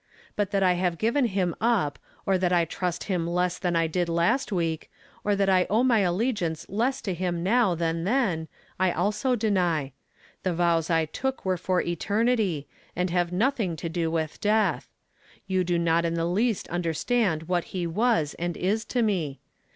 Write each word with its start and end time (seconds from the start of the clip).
But 0.35 0.49
that 0.49 0.63
1 0.63 0.77
have 0.77 0.97
given 0.97 1.25
him 1.25 1.53
up, 1.61 1.99
or 2.25 2.39
that 2.39 2.51
I 2.51 2.65
trust 2.65 3.03
him 3.03 3.27
less 3.27 3.59
than 3.59 3.75
I 3.75 3.85
did 3.85 4.09
last 4.09 4.51
week, 4.51 4.89
or 5.23 5.35
that 5.35 5.47
I 5.47 5.67
owe 5.69 5.83
my 5.83 5.99
allegiance 5.99 6.65
less 6.67 7.03
to 7.03 7.13
liim 7.15 7.41
now 7.41 7.75
than 7.75 8.03
then, 8.03 8.47
I 8.79 8.91
also 8.93 9.35
deny. 9.35 9.91
Tlie 10.43 10.55
vows 10.55 10.89
I 10.89 11.05
took 11.05 11.45
were 11.45 11.55
for 11.55 11.81
eternity, 11.83 12.65
and 12.95 13.11
have 13.11 13.31
nothing 13.31 13.75
to 13.75 13.89
do 13.89 14.09
with 14.09 14.41
death. 14.41 14.89
\ou 15.47 15.63
do 15.63 15.77
not 15.77 16.03
in 16.03 16.15
the 16.15 16.25
least 16.25 16.67
understand 16.69 17.43
what 17.43 17.65
he 17.65 17.85
was 17.85 18.33
and 18.39 18.57
is 18.57 18.83
to 18.85 19.03
me. 19.03 19.39